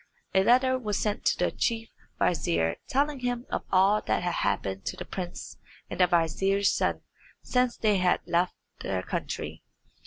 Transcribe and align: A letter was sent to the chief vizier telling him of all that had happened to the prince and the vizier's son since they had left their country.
A 0.33 0.43
letter 0.43 0.79
was 0.79 0.97
sent 0.97 1.25
to 1.25 1.37
the 1.37 1.51
chief 1.51 1.87
vizier 2.17 2.77
telling 2.87 3.19
him 3.19 3.45
of 3.51 3.61
all 3.71 4.01
that 4.07 4.23
had 4.23 4.33
happened 4.33 4.83
to 4.87 4.97
the 4.97 5.05
prince 5.05 5.59
and 5.91 5.99
the 5.99 6.07
vizier's 6.07 6.71
son 6.73 7.01
since 7.43 7.77
they 7.77 7.97
had 7.97 8.19
left 8.25 8.55
their 8.79 9.03
country. 9.03 9.61